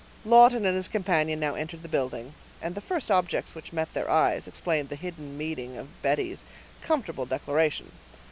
[0.25, 4.09] Lawton and his companion now entered the building, and the first objects which met their
[4.09, 6.43] eyes explained the hidden meaning of Betty's
[6.81, 7.91] comfortable declaration.